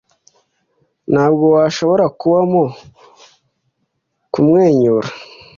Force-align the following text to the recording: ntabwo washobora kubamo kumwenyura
ntabwo 1.11 1.43
washobora 1.55 2.05
kubamo 2.19 2.63
kumwenyura 4.33 5.09